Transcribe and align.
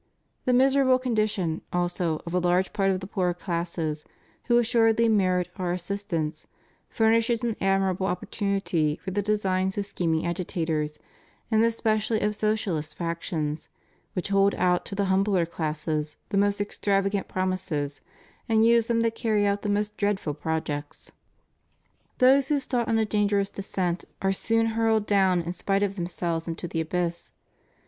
The 0.45 0.51
miserable 0.53 0.97
condition, 0.97 1.61
also, 1.71 2.23
of 2.25 2.33
a 2.33 2.39
large 2.39 2.73
part 2.73 2.89
of 2.89 3.01
the 3.01 3.05
poorer 3.05 3.35
classes, 3.35 4.03
who 4.45 4.57
assuredly 4.57 5.07
merit 5.07 5.49
our 5.57 5.73
assist 5.73 6.11
ance, 6.11 6.47
furnishes 6.89 7.43
an 7.43 7.55
admirable 7.61 8.07
opportunity 8.07 8.95
for 9.03 9.11
the 9.11 9.21
designs 9.21 9.77
of 9.77 9.85
scheming 9.85 10.25
agitators, 10.25 10.97
and 11.51 11.63
especially 11.63 12.19
of 12.21 12.33
socialist 12.35 12.97
factions, 12.97 13.69
which 14.13 14.29
hold 14.29 14.55
out 14.55 14.85
to 14.85 14.95
the 14.95 15.05
humbler 15.05 15.45
classes 15.45 16.15
the 16.29 16.35
most 16.37 16.57
extrava 16.57 17.07
gant 17.11 17.27
promises 17.27 18.01
and 18.49 18.65
use 18.65 18.87
them 18.87 19.03
to 19.03 19.11
carry 19.11 19.45
out 19.45 19.61
the 19.61 19.69
most 19.69 19.97
dread 19.97 20.19
ful 20.19 20.33
projects. 20.33 21.11
Those 22.17 22.47
who 22.47 22.59
start 22.59 22.87
on 22.87 22.97
a 22.97 23.05
dangerous 23.05 23.51
descent 23.51 24.05
are 24.19 24.33
soon 24.33 24.65
hurled 24.73 25.05
down 25.05 25.43
in 25.43 25.53
spite 25.53 25.83
of 25.83 25.95
themselves 25.95 26.47
into 26.47 26.67
the 26.67 26.81
abyss. 26.81 27.31